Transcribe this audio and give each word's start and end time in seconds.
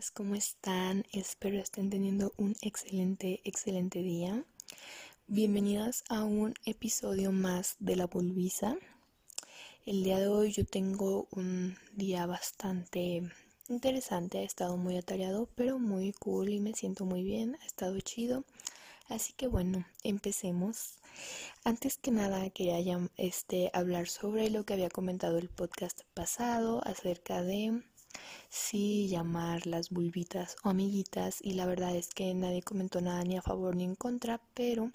amigas, 0.00 0.10
¿cómo 0.12 0.34
están? 0.34 1.04
Espero 1.12 1.58
estén 1.58 1.90
teniendo 1.90 2.32
un 2.38 2.56
excelente, 2.62 3.42
excelente 3.44 4.02
día. 4.02 4.44
Bienvenidas 5.26 6.04
a 6.08 6.24
un 6.24 6.54
episodio 6.64 7.32
más 7.32 7.76
de 7.80 7.96
La 7.96 8.06
Bulbisa. 8.06 8.78
El 9.84 10.02
día 10.02 10.18
de 10.18 10.28
hoy 10.28 10.52
yo 10.52 10.64
tengo 10.64 11.28
un 11.32 11.76
día 11.92 12.24
bastante 12.24 13.30
interesante, 13.68 14.38
ha 14.38 14.42
estado 14.42 14.78
muy 14.78 14.96
atareado, 14.96 15.50
pero 15.54 15.78
muy 15.78 16.12
cool 16.14 16.48
y 16.48 16.60
me 16.60 16.72
siento 16.72 17.04
muy 17.04 17.22
bien, 17.22 17.58
ha 17.60 17.66
estado 17.66 18.00
chido. 18.00 18.44
Así 19.08 19.34
que 19.34 19.48
bueno, 19.48 19.84
empecemos. 20.02 20.94
Antes 21.62 21.98
que 21.98 22.10
nada 22.10 22.48
quería 22.48 22.78
este, 23.18 23.70
hablar 23.74 24.08
sobre 24.08 24.48
lo 24.48 24.64
que 24.64 24.72
había 24.72 24.88
comentado 24.88 25.36
el 25.36 25.50
podcast 25.50 26.04
pasado 26.14 26.80
acerca 26.86 27.42
de 27.42 27.82
si 28.48 29.08
llamar 29.08 29.66
las 29.66 29.90
bulbitas 29.90 30.56
o 30.62 30.70
amiguitas 30.70 31.38
y 31.42 31.52
la 31.54 31.66
verdad 31.66 31.94
es 31.94 32.08
que 32.08 32.34
nadie 32.34 32.62
comentó 32.62 33.00
nada 33.00 33.22
ni 33.24 33.36
a 33.36 33.42
favor 33.42 33.76
ni 33.76 33.84
en 33.84 33.94
contra, 33.94 34.40
pero 34.54 34.90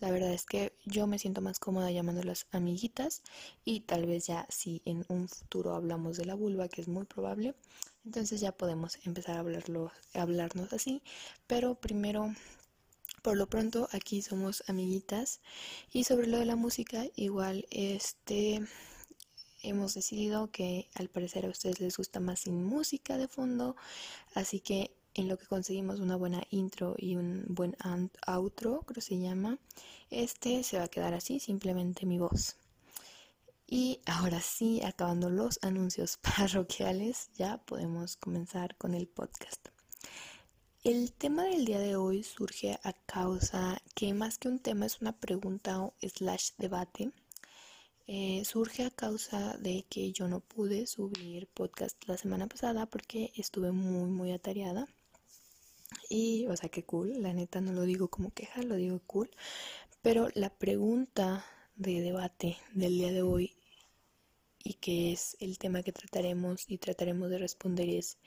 la 0.00 0.10
verdad 0.10 0.32
es 0.32 0.44
que 0.44 0.72
yo 0.84 1.06
me 1.06 1.18
siento 1.18 1.40
más 1.40 1.58
cómoda 1.58 1.90
llamándolas 1.90 2.46
amiguitas 2.52 3.22
y 3.64 3.80
tal 3.80 4.06
vez 4.06 4.26
ya 4.26 4.46
si 4.48 4.82
en 4.84 5.04
un 5.08 5.28
futuro 5.28 5.74
hablamos 5.74 6.16
de 6.16 6.24
la 6.24 6.34
vulva, 6.34 6.68
que 6.68 6.80
es 6.80 6.88
muy 6.88 7.04
probable, 7.04 7.54
entonces 8.04 8.40
ya 8.40 8.52
podemos 8.52 8.98
empezar 9.04 9.36
a 9.36 9.40
hablarlo, 9.40 9.92
a 10.14 10.22
hablarnos 10.22 10.72
así, 10.72 11.02
pero 11.46 11.74
primero 11.76 12.34
por 13.22 13.36
lo 13.36 13.46
pronto 13.46 13.88
aquí 13.92 14.20
somos 14.22 14.64
amiguitas 14.66 15.40
y 15.92 16.04
sobre 16.04 16.26
lo 16.26 16.38
de 16.38 16.46
la 16.46 16.56
música 16.56 17.06
igual 17.14 17.66
este 17.70 18.60
hemos 19.62 19.94
decidido 19.94 20.50
que 20.50 20.88
al 20.94 21.08
parecer 21.08 21.46
a 21.46 21.50
ustedes 21.50 21.80
les 21.80 21.96
gusta 21.96 22.20
más 22.20 22.40
sin 22.40 22.64
música 22.64 23.16
de 23.16 23.28
fondo, 23.28 23.76
así 24.34 24.60
que 24.60 24.94
en 25.14 25.28
lo 25.28 25.36
que 25.38 25.46
conseguimos 25.46 26.00
una 26.00 26.16
buena 26.16 26.42
intro 26.50 26.94
y 26.98 27.16
un 27.16 27.44
buen 27.48 27.76
outro, 28.26 28.80
creo 28.80 28.94
que 28.94 29.00
se 29.00 29.18
llama, 29.18 29.58
este 30.10 30.62
se 30.62 30.78
va 30.78 30.84
a 30.84 30.88
quedar 30.88 31.14
así, 31.14 31.38
simplemente 31.40 32.06
mi 32.06 32.18
voz. 32.18 32.56
Y 33.66 34.00
ahora 34.04 34.40
sí, 34.40 34.82
acabando 34.82 35.30
los 35.30 35.58
anuncios 35.62 36.18
parroquiales, 36.22 37.30
ya 37.34 37.58
podemos 37.58 38.16
comenzar 38.16 38.76
con 38.76 38.94
el 38.94 39.06
podcast. 39.06 39.68
El 40.84 41.12
tema 41.12 41.44
del 41.44 41.64
día 41.64 41.78
de 41.78 41.96
hoy 41.96 42.24
surge 42.24 42.78
a 42.82 42.92
causa 42.92 43.80
que 43.94 44.14
más 44.14 44.38
que 44.38 44.48
un 44.48 44.58
tema 44.58 44.86
es 44.86 45.00
una 45.00 45.12
pregunta 45.12 45.80
o 45.80 45.94
slash 46.02 46.50
debate 46.58 47.12
eh, 48.06 48.44
surge 48.44 48.84
a 48.84 48.90
causa 48.90 49.56
de 49.58 49.84
que 49.88 50.12
yo 50.12 50.28
no 50.28 50.40
pude 50.40 50.86
subir 50.86 51.46
podcast 51.48 51.96
la 52.06 52.16
semana 52.16 52.46
pasada 52.46 52.86
porque 52.86 53.32
estuve 53.36 53.72
muy 53.72 54.10
muy 54.10 54.32
atareada. 54.32 54.88
Y 56.08 56.46
o 56.48 56.56
sea 56.56 56.68
que 56.68 56.84
cool 56.84 57.22
la 57.22 57.32
neta 57.32 57.60
no 57.60 57.72
lo 57.72 57.82
digo 57.82 58.08
como 58.08 58.32
queja 58.32 58.62
lo 58.62 58.76
digo 58.76 59.00
cool. 59.06 59.30
Pero 60.02 60.28
la 60.34 60.50
pregunta 60.50 61.44
de 61.76 62.00
debate 62.00 62.58
del 62.74 62.94
día 62.94 63.12
de 63.12 63.22
hoy 63.22 63.56
y 64.64 64.74
que 64.74 65.12
es 65.12 65.36
el 65.40 65.58
tema 65.58 65.82
que 65.82 65.92
trataremos 65.92 66.64
y 66.68 66.78
trataremos 66.78 67.30
de 67.30 67.38
responder 67.38 67.88
es 67.88 68.18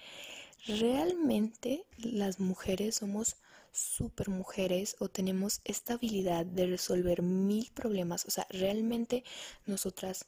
¿realmente 0.68 1.86
las 1.98 2.40
mujeres 2.40 2.96
somos 2.96 3.38
super 3.76 4.30
mujeres 4.30 4.96
o 5.00 5.10
tenemos 5.10 5.62
esta 5.66 5.94
habilidad 5.94 6.46
de 6.46 6.68
resolver 6.68 7.22
mil 7.22 7.72
problemas. 7.74 8.26
O 8.26 8.32
sea, 8.32 8.48
realmente 8.50 9.24
nosotras 9.66 10.26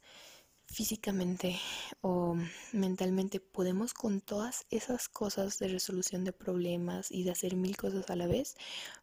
físicamente 0.68 1.58
o 2.02 2.36
mentalmente 2.72 3.40
podemos 3.40 3.94
con 3.94 4.20
todas 4.20 4.66
esas 4.70 5.08
cosas 5.08 5.58
de 5.58 5.68
resolución 5.68 6.24
de 6.24 6.32
problemas 6.32 7.10
y 7.10 7.24
de 7.24 7.30
hacer 7.30 7.56
mil 7.56 7.76
cosas 7.76 8.10
a 8.10 8.16
la 8.16 8.26
vez 8.26 8.54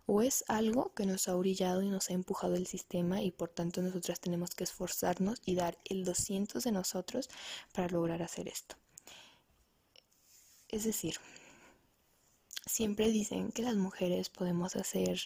o 0.06 0.22
es 0.22 0.46
algo 0.48 0.94
que 0.94 1.08
nos 1.08 1.28
ha 1.28 1.36
orillado 1.36 1.82
y 1.82 1.90
nos 1.90 2.10
ha 2.12 2.14
empujado 2.14 2.54
el 2.56 2.68
sistema 2.68 3.24
y 3.24 3.32
por 3.32 3.50
tanto 3.50 3.82
nosotras 3.82 4.20
tenemos 4.20 4.52
que 4.52 4.64
esforzarnos 4.64 5.42
y 5.44 5.56
dar 5.56 5.80
el 5.86 6.06
200 6.06 6.64
de 6.64 6.72
nosotros 6.72 7.30
para 7.74 7.90
lograr 7.90 8.22
hacer 8.22 8.48
esto. 8.48 8.76
Es 10.70 10.84
decir, 10.84 11.16
Siempre 12.68 13.12
dicen 13.12 13.52
que 13.52 13.62
las 13.62 13.76
mujeres 13.76 14.30
podemos 14.30 14.76
hacer 14.76 15.20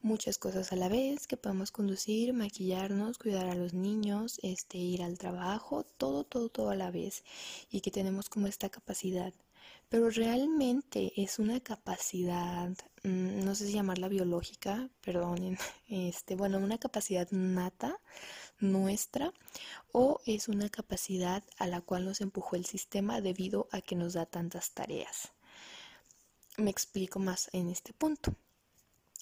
muchas 0.00 0.38
cosas 0.38 0.72
a 0.72 0.76
la 0.76 0.88
vez, 0.88 1.26
que 1.26 1.36
podemos 1.36 1.70
conducir, 1.70 2.32
maquillarnos, 2.32 3.18
cuidar 3.18 3.46
a 3.46 3.54
los 3.54 3.74
niños, 3.74 4.40
este, 4.42 4.78
ir 4.78 5.02
al 5.02 5.18
trabajo, 5.18 5.84
todo, 5.84 6.24
todo, 6.24 6.48
todo 6.48 6.70
a 6.70 6.76
la 6.76 6.90
vez 6.90 7.24
y 7.70 7.82
que 7.82 7.90
tenemos 7.90 8.30
como 8.30 8.46
esta 8.46 8.70
capacidad. 8.70 9.34
Pero 9.90 10.08
realmente 10.08 11.12
es 11.16 11.38
una 11.38 11.60
capacidad, 11.60 12.70
mm, 13.04 13.44
no 13.44 13.54
sé 13.54 13.66
si 13.66 13.74
llamarla 13.74 14.08
biológica, 14.08 14.88
perdonen, 15.02 15.58
este, 15.88 16.36
bueno, 16.36 16.56
una 16.56 16.78
capacidad 16.78 17.28
nata 17.30 18.00
nuestra 18.60 19.34
o 19.92 20.20
es 20.24 20.48
una 20.48 20.70
capacidad 20.70 21.44
a 21.58 21.66
la 21.66 21.82
cual 21.82 22.06
nos 22.06 22.22
empujó 22.22 22.56
el 22.56 22.64
sistema 22.64 23.20
debido 23.20 23.68
a 23.72 23.82
que 23.82 23.94
nos 23.94 24.14
da 24.14 24.24
tantas 24.24 24.70
tareas 24.72 25.32
me 26.58 26.70
explico 26.70 27.18
más 27.20 27.48
en 27.52 27.70
este 27.70 27.92
punto. 27.92 28.34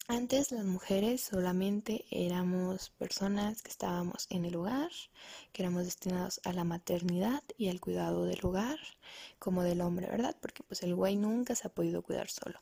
Antes 0.08 0.52
las 0.52 0.64
mujeres 0.64 1.20
solamente 1.20 2.04
éramos 2.10 2.90
personas 2.90 3.60
que 3.60 3.70
estábamos 3.70 4.26
en 4.30 4.44
el 4.44 4.54
hogar, 4.54 4.90
que 5.52 5.62
éramos 5.62 5.84
destinados 5.84 6.40
a 6.44 6.52
la 6.52 6.64
maternidad 6.64 7.42
y 7.58 7.68
al 7.68 7.80
cuidado 7.80 8.24
del 8.24 8.38
hogar, 8.44 8.78
como 9.38 9.64
del 9.64 9.80
hombre, 9.80 10.06
¿verdad? 10.06 10.36
Porque 10.40 10.62
pues 10.62 10.82
el 10.84 10.94
güey 10.94 11.16
nunca 11.16 11.56
se 11.56 11.66
ha 11.66 11.74
podido 11.74 12.02
cuidar 12.02 12.30
solo. 12.30 12.60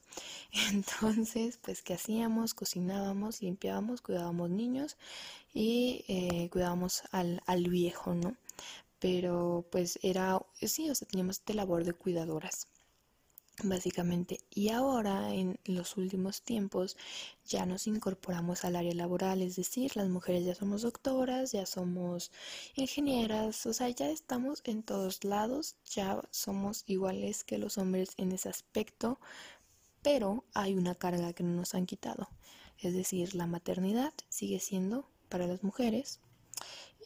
Entonces, 0.72 1.58
pues, 1.58 1.82
¿qué 1.82 1.94
hacíamos? 1.94 2.54
Cocinábamos, 2.54 3.42
limpiábamos, 3.42 4.00
cuidábamos 4.00 4.50
niños 4.50 4.96
y 5.52 6.04
eh, 6.08 6.48
cuidábamos 6.50 7.02
al, 7.12 7.42
al 7.46 7.68
viejo, 7.68 8.14
¿no? 8.14 8.36
Pero 8.98 9.66
pues 9.70 9.98
era, 10.02 10.40
sí, 10.62 10.88
o 10.90 10.94
sea, 10.94 11.06
teníamos 11.06 11.38
esta 11.38 11.52
labor 11.52 11.84
de 11.84 11.92
cuidadoras 11.92 12.68
básicamente. 13.62 14.40
Y 14.50 14.70
ahora, 14.70 15.32
en 15.32 15.58
los 15.64 15.96
últimos 15.96 16.42
tiempos, 16.42 16.96
ya 17.46 17.66
nos 17.66 17.86
incorporamos 17.86 18.64
al 18.64 18.76
área 18.76 18.94
laboral, 18.94 19.42
es 19.42 19.56
decir, 19.56 19.96
las 19.96 20.08
mujeres 20.08 20.44
ya 20.44 20.54
somos 20.54 20.82
doctoras, 20.82 21.52
ya 21.52 21.66
somos 21.66 22.32
ingenieras, 22.74 23.66
o 23.66 23.72
sea, 23.72 23.88
ya 23.90 24.10
estamos 24.10 24.62
en 24.64 24.82
todos 24.82 25.24
lados, 25.24 25.76
ya 25.84 26.20
somos 26.30 26.84
iguales 26.86 27.44
que 27.44 27.58
los 27.58 27.78
hombres 27.78 28.10
en 28.16 28.32
ese 28.32 28.48
aspecto, 28.48 29.20
pero 30.02 30.44
hay 30.54 30.74
una 30.74 30.94
carga 30.94 31.32
que 31.32 31.44
no 31.44 31.54
nos 31.54 31.74
han 31.74 31.86
quitado. 31.86 32.28
Es 32.78 32.94
decir, 32.94 33.34
la 33.34 33.46
maternidad 33.46 34.12
sigue 34.28 34.60
siendo 34.60 35.08
para 35.28 35.46
las 35.46 35.62
mujeres 35.62 36.20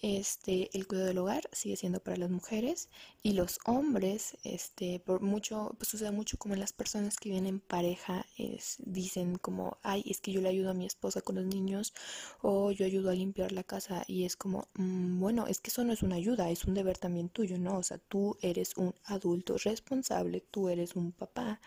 este, 0.03 0.71
el 0.77 0.87
cuidado 0.87 1.09
del 1.09 1.19
hogar 1.19 1.49
sigue 1.53 1.77
siendo 1.77 2.01
para 2.01 2.17
las 2.17 2.31
mujeres 2.31 2.89
y 3.23 3.33
los 3.33 3.59
hombres, 3.65 4.37
este, 4.45 5.01
por 5.01 5.21
mucho, 5.21 5.75
pues 5.79 5.89
sucede 5.89 6.11
mucho 6.11 6.39
como 6.39 6.55
en 6.55 6.61
las 6.61 6.73
personas 6.73 7.17
que 7.17 7.31
viven 7.31 7.47
en 7.47 7.61
pareja, 7.61 8.27
es, 8.37 8.77
dicen 8.79 9.37
como, 9.37 9.79
ay, 9.83 10.05
es 10.07 10.21
que 10.21 10.33
yo 10.33 10.41
le 10.41 10.49
ayudo 10.49 10.71
a 10.71 10.75
mi 10.75 10.87
esposa 10.87 11.21
con 11.21 11.37
los 11.37 11.45
niños 11.45 11.95
o 12.43 12.71
yo 12.73 12.87
ayudo 12.87 13.11
a 13.11 13.15
limpiar 13.15 13.53
la 13.53 13.65
casa 13.65 14.05
y 14.07 14.25
es 14.25 14.37
como, 14.37 14.69
mm, 14.75 15.21
bueno, 15.21 15.47
es 15.47 15.61
que 15.61 15.71
eso 15.71 15.85
no 15.85 15.93
es 15.93 16.03
una 16.03 16.17
ayuda, 16.17 16.51
es 16.51 16.65
un 16.65 16.75
deber 16.75 16.99
también 16.99 17.29
tuyo, 17.29 17.59
¿no? 17.59 17.79
O 17.79 17.83
sea, 17.83 17.99
tú 17.99 18.37
eres 18.41 18.77
un 18.77 18.95
adulto 19.05 19.57
responsable, 19.59 20.41
tú 20.51 20.69
eres 20.69 20.97
un 20.97 21.13
papá, 21.13 21.61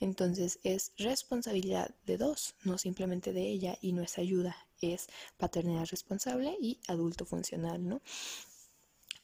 entonces 0.00 0.58
es 0.62 0.92
responsabilidad 0.98 1.94
de 2.06 2.18
dos, 2.18 2.54
no 2.64 2.78
simplemente 2.78 3.32
de 3.32 3.48
ella 3.48 3.78
y 3.80 3.92
no 3.92 4.02
es 4.02 4.18
ayuda, 4.18 4.56
es 4.80 5.06
paternidad 5.36 5.86
responsable 5.86 6.56
y 6.60 6.80
adulto 6.88 7.24
funcional, 7.24 7.86
¿no? 7.86 8.02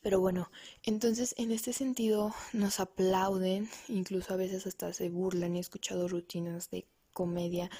Pero 0.02 0.18
bueno, 0.18 0.50
entonces 0.82 1.34
en 1.36 1.52
este 1.52 1.72
sentido 1.72 2.34
nos 2.52 2.80
aplauden, 2.80 3.68
incluso 3.88 4.32
a 4.32 4.38
veces 4.38 4.66
hasta 4.66 4.92
se 4.94 5.10
burlan. 5.10 5.56
He 5.56 5.60
escuchado 5.60 6.08
rutinas 6.08 6.70
de 6.70 6.86
comedia 7.12 7.70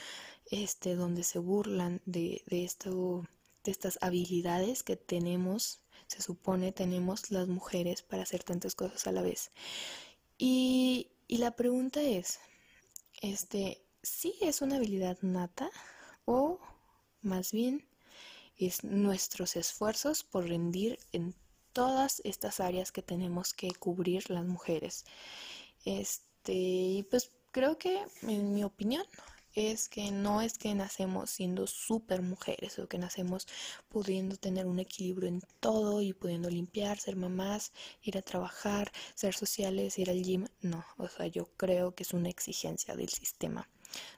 este, 0.51 0.97
donde 0.97 1.23
se 1.23 1.39
burlan 1.39 2.03
de, 2.05 2.43
de, 2.47 2.65
esto, 2.65 3.27
de 3.65 3.71
estas 3.71 3.99
habilidades 4.03 4.83
que 4.83 4.97
tenemos, 4.97 5.81
se 6.09 6.21
supone 6.21 6.73
tenemos 6.73 7.31
las 7.31 7.49
mujeres 7.49 8.03
para 8.03 8.25
hacer 8.25 8.43
tantas 8.43 8.75
cosas 8.75 9.07
a 9.07 9.13
la 9.13 9.23
vez. 9.23 9.51
Y, 10.37 11.13
y 11.27 11.39
la 11.39 11.53
pregunta 11.53 12.03
es, 12.03 12.39
este, 13.23 13.83
¿sí 14.03 14.35
es 14.41 14.61
una 14.61 14.77
habilidad 14.77 15.19
nata 15.23 15.71
o 16.25 16.59
más 17.23 17.53
bien 17.53 17.87
es 18.57 18.85
nuestros 18.85 19.57
esfuerzos 19.57 20.23
por 20.25 20.49
rendir 20.49 20.99
en 21.13 21.35
todas 21.73 22.21
estas 22.25 22.61
áreas 22.61 22.93
que 22.93 23.03
tenemos 23.03 23.55
que 23.55 23.71
cubrir 23.71 24.31
las 24.31 24.45
mujeres. 24.45 25.05
Este, 25.85 27.07
pues 27.11 27.31
creo 27.53 27.79
que 27.79 28.05
en 28.23 28.53
mi 28.55 28.65
opinión 28.65 29.05
es 29.55 29.89
que 29.89 30.11
no 30.11 30.43
es 30.43 30.59
que 30.59 30.75
nacemos 30.75 31.31
siendo 31.31 31.67
super 31.67 32.23
mujeres 32.23 32.79
o 32.79 32.89
que 32.89 32.99
nacemos 32.99 33.49
pudiendo 33.89 34.37
tener 34.37 34.67
un 34.67 34.79
equilibrio 34.79 35.29
en 35.29 35.43
todo 35.59 36.03
y 36.03 36.13
pudiendo 36.13 36.49
limpiar, 36.51 36.99
ser 36.99 37.17
mamás, 37.17 37.73
ir 38.03 38.17
a 38.17 38.23
trabajar, 38.23 38.93
ser 39.15 39.35
sociales, 39.35 39.99
ir 39.99 40.11
al 40.11 40.23
gym. 40.23 40.47
No, 40.61 40.85
o 40.99 41.09
sea, 41.09 41.27
yo 41.27 41.47
creo 41.57 41.95
que 41.95 42.05
es 42.05 42.13
una 42.13 42.29
exigencia 42.29 42.95
del 42.95 43.09
sistema. 43.09 43.69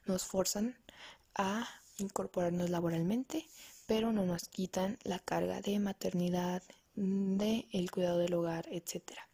Nos 0.05 0.25
forzan 0.25 0.76
a 1.34 1.66
incorporarnos 1.99 2.71
laboralmente, 2.71 3.47
pero 3.87 4.12
no 4.12 4.25
nos 4.25 4.49
quitan 4.49 4.99
la 5.05 5.19
carga 5.19 5.61
de 5.61 5.79
maternidad, 5.79 6.62
de 6.94 7.67
el 7.73 7.91
cuidado 7.91 8.19
del 8.19 8.35
hogar, 8.35 8.67
etcétera. 8.71 9.29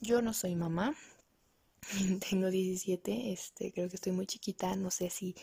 Yo 0.00 0.22
no 0.22 0.32
soy 0.32 0.54
mamá, 0.54 0.94
tengo 2.28 2.50
17, 2.50 3.32
este, 3.32 3.72
creo 3.72 3.88
que 3.88 3.96
estoy 3.96 4.12
muy 4.12 4.26
chiquita, 4.26 4.76
no 4.76 4.90
sé 4.90 5.10
si 5.10 5.34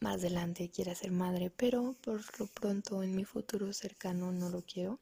más 0.00 0.16
adelante 0.16 0.70
quiera 0.70 0.94
ser 0.94 1.12
madre, 1.12 1.50
pero 1.50 1.94
por 2.02 2.20
lo 2.38 2.46
pronto 2.46 3.02
en 3.02 3.14
mi 3.14 3.24
futuro 3.24 3.72
cercano 3.72 4.32
no 4.32 4.50
lo 4.50 4.62
quiero. 4.62 4.98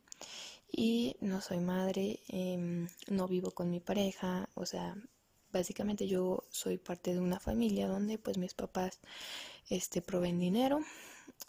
Y 0.70 1.16
no 1.20 1.40
soy 1.40 1.58
madre, 1.58 2.20
em, 2.28 2.88
no 3.08 3.28
vivo 3.28 3.50
con 3.50 3.70
mi 3.70 3.80
pareja, 3.80 4.48
o 4.54 4.64
sea, 4.64 4.96
básicamente 5.52 6.06
yo 6.06 6.44
soy 6.50 6.78
parte 6.78 7.14
de 7.14 7.20
una 7.20 7.40
familia 7.40 7.88
donde 7.88 8.18
pues 8.18 8.38
mis 8.38 8.54
papás 8.54 9.00
este, 9.68 10.02
proveen 10.02 10.38
dinero 10.38 10.80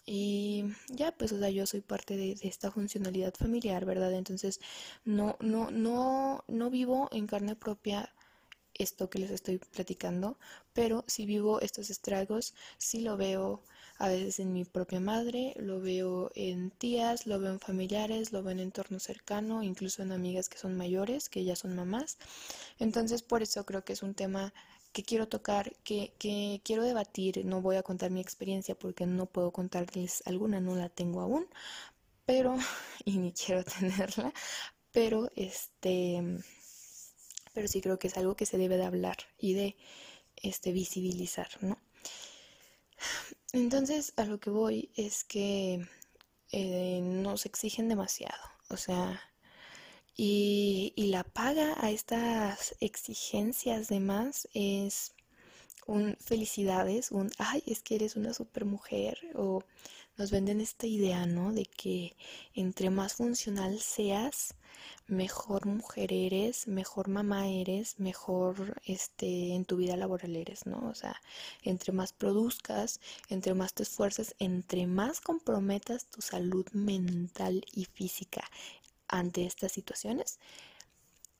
y 0.06 0.64
ya 0.88 1.12
pues 1.12 1.32
o 1.32 1.38
sea 1.38 1.50
yo 1.50 1.66
soy 1.66 1.80
parte 1.80 2.16
de, 2.16 2.36
esta 2.42 2.70
funcionalidad 2.70 3.34
familiar 3.34 3.84
verdad 3.84 4.12
entonces 4.12 4.60
no 5.04 5.36
no 5.40 5.70
no 5.70 6.44
no 6.48 6.70
vivo 6.70 7.08
en 7.12 7.26
carne 7.26 7.56
propia 7.56 8.12
esto 8.74 9.08
que 9.08 9.18
les 9.18 9.30
estoy 9.30 9.58
platicando, 9.58 10.38
pero 10.72 11.04
si 11.06 11.26
vivo 11.26 11.60
estos 11.60 11.90
estragos, 11.90 12.54
si 12.78 13.00
lo 13.00 13.16
veo 13.16 13.62
a 13.98 14.08
veces 14.08 14.40
en 14.40 14.52
mi 14.52 14.64
propia 14.64 15.00
madre, 15.00 15.54
lo 15.56 15.80
veo 15.80 16.30
en 16.34 16.70
tías, 16.70 17.26
lo 17.26 17.38
veo 17.38 17.52
en 17.52 17.60
familiares, 17.60 18.32
lo 18.32 18.42
veo 18.42 18.52
en 18.52 18.60
entorno 18.60 18.98
cercano, 18.98 19.62
incluso 19.62 20.02
en 20.02 20.12
amigas 20.12 20.48
que 20.48 20.58
son 20.58 20.76
mayores, 20.76 21.28
que 21.28 21.44
ya 21.44 21.56
son 21.56 21.76
mamás. 21.76 22.18
Entonces, 22.78 23.22
por 23.22 23.42
eso 23.42 23.64
creo 23.66 23.84
que 23.84 23.92
es 23.94 24.02
un 24.02 24.14
tema 24.14 24.52
que 24.92 25.02
quiero 25.02 25.28
tocar, 25.28 25.72
que, 25.84 26.14
que 26.18 26.60
quiero 26.64 26.84
debatir. 26.84 27.44
No 27.44 27.60
voy 27.62 27.76
a 27.76 27.82
contar 27.82 28.10
mi 28.10 28.20
experiencia 28.20 28.74
porque 28.76 29.06
no 29.06 29.26
puedo 29.26 29.52
contarles 29.52 30.22
alguna, 30.26 30.60
no 30.60 30.76
la 30.76 30.88
tengo 30.88 31.20
aún, 31.20 31.46
pero, 32.26 32.56
y 33.04 33.18
ni 33.18 33.32
quiero 33.32 33.64
tenerla, 33.80 34.32
pero 34.92 35.30
este 35.36 36.22
pero 37.54 37.68
sí 37.68 37.80
creo 37.80 37.98
que 37.98 38.08
es 38.08 38.18
algo 38.18 38.36
que 38.36 38.46
se 38.46 38.58
debe 38.58 38.76
de 38.76 38.84
hablar 38.84 39.16
y 39.38 39.54
de 39.54 39.76
este, 40.36 40.72
visibilizar, 40.72 41.48
¿no? 41.60 41.78
Entonces, 43.54 44.12
a 44.16 44.24
lo 44.24 44.40
que 44.40 44.50
voy 44.50 44.90
es 44.96 45.22
que 45.22 45.86
eh, 46.50 47.00
nos 47.00 47.46
exigen 47.46 47.88
demasiado, 47.88 48.42
o 48.68 48.76
sea, 48.76 49.22
y, 50.16 50.92
y, 50.96 51.06
la 51.06 51.22
paga 51.22 51.76
a 51.80 51.92
estas 51.92 52.74
exigencias 52.80 53.86
de 53.86 54.00
más 54.00 54.48
es 54.54 55.14
un 55.86 56.16
felicidades, 56.16 57.12
un 57.12 57.30
ay, 57.38 57.62
es 57.66 57.80
que 57.80 57.94
eres 57.94 58.16
una 58.16 58.34
super 58.34 58.64
mujer, 58.64 59.18
o 59.36 59.62
nos 60.16 60.30
venden 60.30 60.60
esta 60.60 60.86
idea, 60.86 61.26
¿no? 61.26 61.52
De 61.52 61.66
que 61.66 62.16
entre 62.54 62.90
más 62.90 63.14
funcional 63.14 63.80
seas, 63.80 64.54
mejor 65.06 65.66
mujer 65.66 66.12
eres, 66.12 66.66
mejor 66.68 67.08
mamá 67.08 67.48
eres, 67.48 67.98
mejor 67.98 68.80
este 68.84 69.54
en 69.54 69.64
tu 69.64 69.76
vida 69.76 69.96
laboral 69.96 70.36
eres, 70.36 70.66
¿no? 70.66 70.88
O 70.88 70.94
sea, 70.94 71.20
entre 71.62 71.92
más 71.92 72.12
produzcas, 72.12 73.00
entre 73.28 73.54
más 73.54 73.74
te 73.74 73.82
esfuerces, 73.82 74.34
entre 74.38 74.86
más 74.86 75.20
comprometas 75.20 76.06
tu 76.06 76.22
salud 76.22 76.66
mental 76.72 77.64
y 77.72 77.84
física 77.86 78.44
ante 79.08 79.46
estas 79.46 79.72
situaciones, 79.72 80.38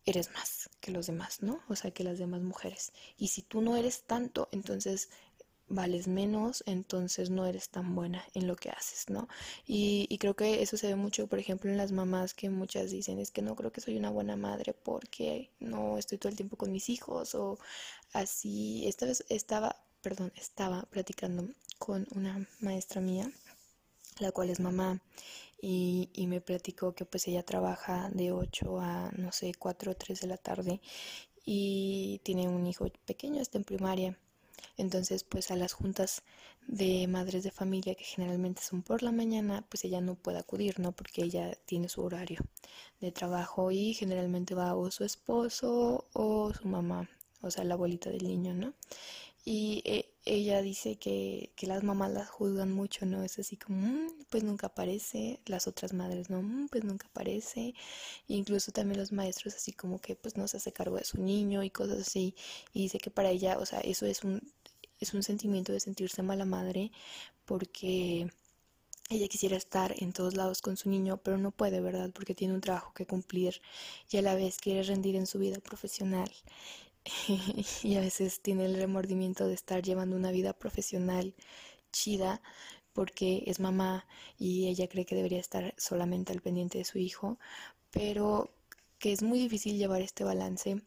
eres 0.06 0.30
más 0.32 0.68
que 0.80 0.90
los 0.90 1.06
demás, 1.06 1.42
¿no? 1.42 1.60
O 1.68 1.76
sea, 1.76 1.90
que 1.90 2.04
las 2.04 2.18
demás 2.18 2.42
mujeres. 2.42 2.92
Y 3.16 3.28
si 3.28 3.42
tú 3.42 3.60
no 3.62 3.76
eres 3.76 4.02
tanto, 4.02 4.48
entonces 4.52 5.08
vales 5.68 6.08
menos, 6.08 6.62
entonces 6.66 7.30
no 7.30 7.46
eres 7.46 7.68
tan 7.70 7.94
buena 7.94 8.24
en 8.34 8.46
lo 8.46 8.56
que 8.56 8.70
haces, 8.70 9.08
¿no? 9.08 9.28
Y, 9.66 10.06
y, 10.10 10.18
creo 10.18 10.34
que 10.34 10.62
eso 10.62 10.76
se 10.76 10.88
ve 10.88 10.96
mucho, 10.96 11.26
por 11.26 11.38
ejemplo, 11.38 11.70
en 11.70 11.76
las 11.76 11.92
mamás 11.92 12.34
que 12.34 12.50
muchas 12.50 12.90
dicen, 12.90 13.18
es 13.18 13.30
que 13.30 13.42
no 13.42 13.56
creo 13.56 13.72
que 13.72 13.80
soy 13.80 13.96
una 13.96 14.10
buena 14.10 14.36
madre 14.36 14.74
porque 14.74 15.50
no 15.60 15.98
estoy 15.98 16.18
todo 16.18 16.30
el 16.30 16.36
tiempo 16.36 16.56
con 16.56 16.72
mis 16.72 16.88
hijos 16.90 17.34
o 17.34 17.58
así. 18.12 18.86
Esta 18.86 19.06
vez 19.06 19.24
estaba, 19.28 19.76
perdón, 20.02 20.32
estaba 20.36 20.82
platicando 20.90 21.48
con 21.78 22.06
una 22.14 22.46
maestra 22.60 23.00
mía, 23.00 23.30
la 24.20 24.32
cual 24.32 24.50
es 24.50 24.60
mamá, 24.60 25.00
y, 25.60 26.10
y 26.12 26.26
me 26.26 26.40
platicó 26.40 26.94
que 26.94 27.04
pues 27.06 27.26
ella 27.28 27.42
trabaja 27.44 28.10
de 28.12 28.32
8 28.32 28.80
a, 28.80 29.10
no 29.16 29.32
sé, 29.32 29.52
4 29.58 29.92
o 29.92 29.94
3 29.94 30.20
de 30.20 30.26
la 30.26 30.36
tarde 30.36 30.80
y 31.44 32.20
tiene 32.24 32.48
un 32.48 32.66
hijo 32.66 32.86
pequeño, 33.06 33.40
está 33.40 33.58
en 33.58 33.64
primaria 33.64 34.18
entonces, 34.76 35.24
pues 35.24 35.50
a 35.50 35.56
las 35.56 35.72
juntas 35.72 36.22
de 36.66 37.06
madres 37.08 37.44
de 37.44 37.50
familia, 37.50 37.94
que 37.94 38.04
generalmente 38.04 38.62
son 38.62 38.82
por 38.82 39.02
la 39.02 39.12
mañana, 39.12 39.64
pues 39.68 39.84
ella 39.84 40.00
no 40.00 40.14
puede 40.16 40.38
acudir, 40.38 40.80
¿no? 40.80 40.92
Porque 40.92 41.22
ella 41.22 41.54
tiene 41.66 41.88
su 41.88 42.02
horario 42.02 42.40
de 43.00 43.12
trabajo 43.12 43.70
y 43.70 43.94
generalmente 43.94 44.54
va 44.54 44.74
o 44.74 44.90
su 44.90 45.04
esposo 45.04 46.06
o 46.12 46.52
su 46.54 46.68
mamá, 46.68 47.08
o 47.42 47.50
sea, 47.50 47.64
la 47.64 47.74
abuelita 47.74 48.10
del 48.10 48.26
niño, 48.26 48.54
¿no? 48.54 48.74
Y 49.46 49.82
eh, 49.84 50.10
ella 50.24 50.62
dice 50.62 50.96
que, 50.96 51.50
que, 51.54 51.66
las 51.66 51.82
mamás 51.84 52.10
las 52.10 52.30
juzgan 52.30 52.72
mucho, 52.72 53.04
¿no? 53.04 53.22
Es 53.22 53.38
así 53.38 53.58
como, 53.58 53.76
mm, 53.86 54.24
pues 54.30 54.42
nunca 54.42 54.68
aparece, 54.68 55.40
las 55.44 55.66
otras 55.66 55.92
madres, 55.92 56.30
no, 56.30 56.42
mm, 56.42 56.68
pues 56.68 56.82
nunca 56.84 57.06
aparece, 57.08 57.74
incluso 58.26 58.72
también 58.72 58.98
los 58.98 59.12
maestros 59.12 59.54
así 59.54 59.72
como 59.72 60.00
que 60.00 60.16
pues 60.16 60.36
no 60.38 60.48
se 60.48 60.56
hace 60.56 60.72
cargo 60.72 60.96
de 60.96 61.04
su 61.04 61.20
niño 61.20 61.62
y 61.62 61.70
cosas 61.70 61.98
así, 62.00 62.34
y 62.72 62.82
dice 62.84 62.98
que 62.98 63.10
para 63.10 63.30
ella, 63.30 63.58
o 63.58 63.66
sea, 63.66 63.80
eso 63.80 64.06
es 64.06 64.24
un, 64.24 64.40
es 65.00 65.14
un 65.14 65.22
sentimiento 65.22 65.72
de 65.72 65.80
sentirse 65.80 66.22
mala 66.22 66.44
madre 66.44 66.92
porque 67.44 68.30
ella 69.10 69.28
quisiera 69.28 69.56
estar 69.56 69.94
en 69.98 70.12
todos 70.12 70.34
lados 70.34 70.62
con 70.62 70.76
su 70.76 70.88
niño, 70.88 71.18
pero 71.18 71.36
no 71.36 71.50
puede, 71.50 71.80
¿verdad? 71.80 72.10
Porque 72.12 72.34
tiene 72.34 72.54
un 72.54 72.60
trabajo 72.60 72.92
que 72.94 73.06
cumplir 73.06 73.60
y 74.10 74.16
a 74.16 74.22
la 74.22 74.34
vez 74.34 74.56
quiere 74.58 74.82
rendir 74.82 75.16
en 75.16 75.26
su 75.26 75.38
vida 75.38 75.58
profesional. 75.58 76.30
y 77.82 77.96
a 77.96 78.00
veces 78.00 78.40
tiene 78.40 78.64
el 78.64 78.76
remordimiento 78.76 79.46
de 79.46 79.54
estar 79.54 79.82
llevando 79.82 80.16
una 80.16 80.30
vida 80.30 80.54
profesional 80.54 81.34
chida 81.92 82.40
porque 82.94 83.44
es 83.46 83.60
mamá 83.60 84.06
y 84.38 84.68
ella 84.68 84.88
cree 84.88 85.04
que 85.04 85.16
debería 85.16 85.40
estar 85.40 85.74
solamente 85.76 86.32
al 86.32 86.40
pendiente 86.40 86.78
de 86.78 86.84
su 86.84 86.98
hijo, 86.98 87.38
pero 87.90 88.50
que 88.98 89.12
es 89.12 89.22
muy 89.22 89.38
difícil 89.38 89.76
llevar 89.76 90.00
este 90.00 90.24
balance. 90.24 90.80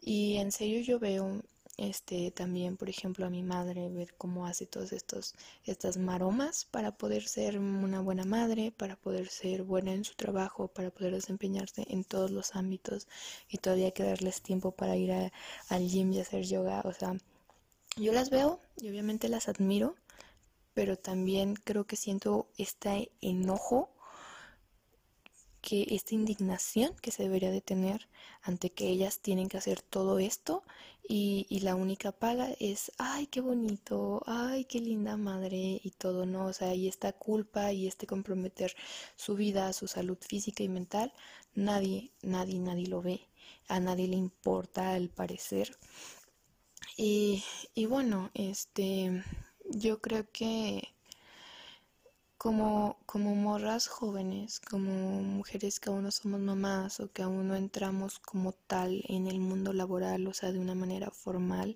Y 0.00 0.36
en 0.36 0.52
serio 0.52 0.80
yo 0.80 0.98
veo 1.00 1.42
este 1.78 2.32
también 2.32 2.76
por 2.76 2.90
ejemplo 2.90 3.24
a 3.24 3.30
mi 3.30 3.42
madre 3.42 3.88
ver 3.88 4.12
cómo 4.18 4.46
hace 4.46 4.66
todos 4.66 4.92
estos 4.92 5.34
estas 5.64 5.96
maromas 5.96 6.66
para 6.66 6.98
poder 6.98 7.26
ser 7.26 7.58
una 7.58 8.00
buena 8.00 8.24
madre 8.24 8.72
para 8.76 8.96
poder 8.96 9.28
ser 9.28 9.62
buena 9.62 9.92
en 9.92 10.04
su 10.04 10.14
trabajo 10.14 10.66
para 10.68 10.90
poder 10.90 11.14
desempeñarse 11.14 11.86
en 11.88 12.04
todos 12.04 12.32
los 12.32 12.56
ámbitos 12.56 13.06
y 13.48 13.58
todavía 13.58 13.86
hay 13.86 13.92
que 13.92 14.02
darles 14.02 14.42
tiempo 14.42 14.72
para 14.72 14.96
ir 14.96 15.12
al 15.12 15.88
gym 15.88 16.12
y 16.12 16.20
hacer 16.20 16.44
yoga 16.44 16.82
o 16.84 16.92
sea 16.92 17.16
yo 17.96 18.12
las 18.12 18.28
veo 18.28 18.60
y 18.80 18.90
obviamente 18.90 19.28
las 19.28 19.48
admiro 19.48 19.94
pero 20.74 20.98
también 20.98 21.54
creo 21.54 21.86
que 21.86 21.96
siento 21.96 22.48
este 22.58 23.12
enojo 23.20 23.90
que 25.60 25.86
esta 25.90 26.14
indignación 26.14 26.94
que 27.02 27.10
se 27.10 27.24
debería 27.24 27.50
de 27.50 27.60
tener 27.60 28.08
ante 28.42 28.70
que 28.70 28.88
ellas 28.88 29.20
tienen 29.20 29.48
que 29.48 29.58
hacer 29.58 29.82
todo 29.82 30.18
esto 30.18 30.62
y, 31.08 31.60
la 31.60 31.74
única 31.74 32.12
paga 32.12 32.50
es, 32.60 32.92
ay, 32.98 33.26
qué 33.28 33.40
bonito, 33.40 34.22
ay, 34.26 34.66
qué 34.66 34.80
linda 34.80 35.16
madre 35.16 35.80
y 35.82 35.90
todo, 35.92 36.26
¿no? 36.26 36.46
O 36.46 36.52
sea, 36.52 36.74
y 36.74 36.86
esta 36.86 37.12
culpa 37.12 37.72
y 37.72 37.86
este 37.86 38.06
comprometer 38.06 38.74
su 39.16 39.34
vida, 39.34 39.72
su 39.72 39.88
salud 39.88 40.18
física 40.20 40.62
y 40.62 40.68
mental, 40.68 41.12
nadie, 41.54 42.12
nadie, 42.22 42.58
nadie 42.60 42.86
lo 42.88 43.00
ve, 43.02 43.20
a 43.68 43.80
nadie 43.80 44.08
le 44.08 44.16
importa 44.16 44.92
al 44.94 45.08
parecer. 45.08 45.76
Y, 46.96 47.42
y 47.74 47.86
bueno, 47.86 48.30
este, 48.34 49.22
yo 49.70 50.00
creo 50.00 50.30
que 50.30 50.94
como, 52.38 52.98
como 53.06 53.34
morras 53.34 53.88
jóvenes, 53.88 54.60
como 54.60 55.22
mujeres 55.22 55.80
que 55.80 55.90
aún 55.90 56.04
no 56.04 56.10
somos 56.10 56.40
mamás 56.40 57.00
o 57.00 57.12
que 57.12 57.22
aún 57.22 57.48
no 57.48 57.56
entramos 57.56 58.18
como 58.20 58.52
tal 58.52 59.02
en 59.08 59.26
el 59.26 59.40
mundo 59.40 59.72
laboral, 59.72 60.26
o 60.26 60.34
sea, 60.34 60.52
de 60.52 60.60
una 60.60 60.74
manera 60.74 61.10
formal, 61.10 61.74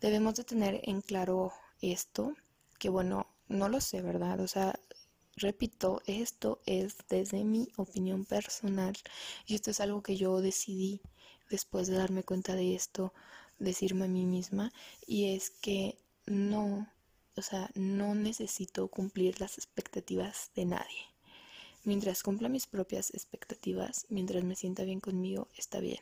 debemos 0.00 0.34
de 0.34 0.44
tener 0.44 0.80
en 0.84 1.00
claro 1.00 1.52
esto, 1.80 2.34
que 2.78 2.88
bueno, 2.88 3.26
no 3.48 3.68
lo 3.68 3.80
sé, 3.80 4.02
¿verdad? 4.02 4.40
O 4.40 4.48
sea, 4.48 4.78
repito, 5.36 6.02
esto 6.06 6.60
es 6.66 6.96
desde 7.08 7.44
mi 7.44 7.68
opinión 7.76 8.24
personal 8.24 8.94
y 9.46 9.54
esto 9.54 9.70
es 9.70 9.80
algo 9.80 10.02
que 10.02 10.16
yo 10.16 10.40
decidí 10.40 11.00
después 11.50 11.88
de 11.88 11.96
darme 11.96 12.22
cuenta 12.22 12.54
de 12.54 12.74
esto 12.74 13.12
decirme 13.58 14.06
a 14.06 14.08
mí 14.08 14.24
misma 14.26 14.72
y 15.06 15.34
es 15.34 15.50
que 15.50 15.98
no, 16.26 16.88
o 17.36 17.42
sea, 17.42 17.70
no 17.74 18.14
necesito 18.14 18.88
cumplir 18.88 19.40
las 19.40 19.58
expectativas 19.58 20.50
de 20.54 20.66
nadie. 20.66 21.02
Mientras 21.84 22.22
cumpla 22.22 22.48
mis 22.48 22.66
propias 22.66 23.12
expectativas, 23.12 24.06
mientras 24.08 24.44
me 24.44 24.54
sienta 24.54 24.84
bien 24.84 25.00
conmigo, 25.00 25.48
está 25.56 25.80
bien. 25.80 26.00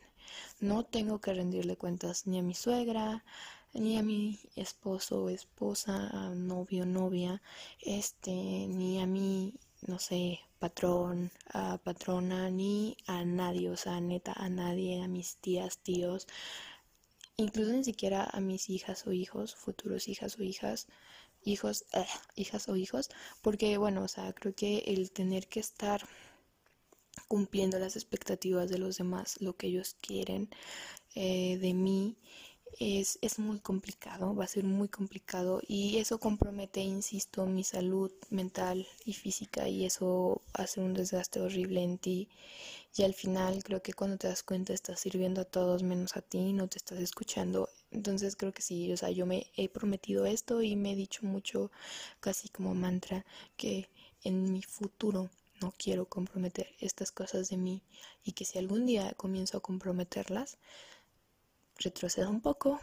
No 0.60 0.84
tengo 0.84 1.20
que 1.20 1.32
rendirle 1.32 1.76
cuentas 1.76 2.26
ni 2.26 2.38
a 2.38 2.42
mi 2.42 2.54
suegra, 2.54 3.25
ni 3.72 3.96
a 3.96 4.02
mi 4.02 4.38
esposo 4.56 5.25
o 5.25 5.28
esposa, 5.30 6.10
novio, 6.34 6.84
novia, 6.84 7.40
este, 7.80 8.32
ni 8.32 9.00
a 9.00 9.06
mi, 9.06 9.54
no 9.87 9.99
sé, 9.99 10.40
patrón, 10.58 11.30
a 11.52 11.78
patrona, 11.78 12.50
ni 12.50 12.96
a 13.06 13.25
nadie, 13.25 13.70
o 13.70 13.76
sea, 13.76 14.00
neta, 14.00 14.32
a 14.32 14.49
nadie, 14.49 15.02
a 15.02 15.08
mis 15.08 15.37
tías, 15.37 15.78
tíos, 15.78 16.26
incluso 17.37 17.72
ni 17.72 17.84
siquiera 17.84 18.28
a 18.30 18.40
mis 18.40 18.68
hijas 18.68 19.06
o 19.06 19.12
hijos, 19.12 19.54
futuros 19.54 20.08
hijas 20.08 20.38
o 20.38 20.42
hijas, 20.42 20.88
hijos, 21.44 21.85
eh, 21.92 22.06
hijas 22.37 22.68
o 22.68 22.76
hijos, 22.76 23.11
porque 23.42 23.78
bueno, 23.78 24.02
o 24.02 24.09
sea, 24.09 24.32
creo 24.32 24.54
que 24.54 24.78
el 24.87 25.11
tener 25.11 25.49
que 25.49 25.61
estar 25.61 26.06
cumpliendo 27.28 27.78
las 27.78 27.97
expectativas 27.97 28.70
de 28.70 28.78
los 28.78 28.99
demás, 28.99 29.37
lo 29.40 29.56
que 29.56 29.68
ellos 29.68 29.97
quieren 30.00 30.49
eh, 31.14 31.59
de 31.59 31.75
mí, 31.75 32.16
es, 32.78 33.18
es, 33.22 33.38
muy 33.38 33.58
complicado, 33.60 34.34
va 34.34 34.44
a 34.44 34.48
ser 34.48 34.64
muy 34.64 34.88
complicado 34.88 35.60
y 35.66 35.98
eso 35.98 36.18
compromete, 36.18 36.80
insisto, 36.80 37.46
mi 37.46 37.64
salud 37.64 38.10
mental 38.30 38.86
y 39.04 39.14
física 39.14 39.68
y 39.68 39.84
eso 39.84 40.40
hace 40.52 40.80
un 40.80 40.94
desgaste 40.94 41.40
horrible 41.40 41.82
en 41.82 41.98
ti 41.98 42.28
y 42.96 43.02
al 43.04 43.14
final 43.14 43.62
creo 43.62 43.82
que 43.82 43.92
cuando 43.92 44.16
te 44.16 44.28
das 44.28 44.42
cuenta 44.42 44.72
estás 44.72 45.00
sirviendo 45.00 45.40
a 45.40 45.44
todos 45.44 45.82
menos 45.82 46.16
a 46.16 46.22
ti, 46.22 46.52
no 46.52 46.68
te 46.68 46.78
estás 46.78 46.98
escuchando. 46.98 47.68
Entonces 47.92 48.36
creo 48.36 48.52
que 48.52 48.62
sí, 48.62 48.92
o 48.92 48.96
sea, 48.96 49.10
yo 49.10 49.26
me 49.26 49.46
he 49.56 49.68
prometido 49.68 50.26
esto 50.26 50.62
y 50.62 50.76
me 50.76 50.92
he 50.92 50.96
dicho 50.96 51.24
mucho, 51.24 51.70
casi 52.20 52.48
como 52.48 52.74
mantra, 52.74 53.24
que 53.56 53.88
en 54.24 54.52
mi 54.52 54.62
futuro 54.62 55.30
no 55.60 55.72
quiero 55.76 56.06
comprometer 56.06 56.74
estas 56.80 57.12
cosas 57.12 57.50
de 57.50 57.56
mí 57.56 57.82
y 58.24 58.32
que 58.32 58.44
si 58.44 58.58
algún 58.58 58.86
día 58.86 59.12
comienzo 59.16 59.58
a 59.58 59.62
comprometerlas, 59.62 60.58
retroceda 61.80 62.28
un 62.28 62.40
poco, 62.40 62.78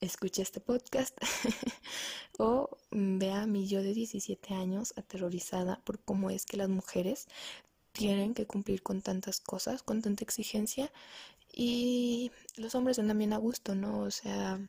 escuche 0.00 0.42
este 0.42 0.60
podcast 0.60 1.16
o 2.38 2.76
vea 2.90 3.42
a 3.42 3.46
mi 3.46 3.66
yo 3.68 3.82
de 3.82 3.94
17 3.94 4.54
años 4.54 4.92
aterrorizada 4.96 5.80
por 5.84 6.00
cómo 6.00 6.28
es 6.28 6.44
que 6.44 6.56
las 6.56 6.68
mujeres 6.68 7.28
tienen 7.92 8.34
que 8.34 8.46
cumplir 8.46 8.82
con 8.82 9.00
tantas 9.00 9.40
cosas, 9.40 9.82
con 9.82 10.02
tanta 10.02 10.24
exigencia 10.24 10.90
y 11.52 12.32
los 12.56 12.74
hombres 12.74 12.96
son 12.96 13.08
también 13.08 13.32
a 13.32 13.38
gusto, 13.38 13.74
¿no? 13.74 14.00
O 14.00 14.10
sea, 14.10 14.60